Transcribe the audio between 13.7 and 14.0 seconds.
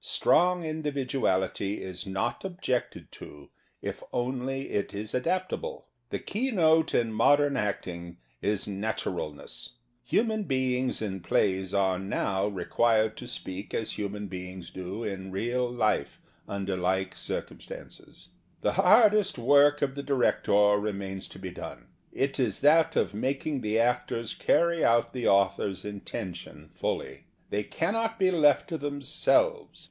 to speak as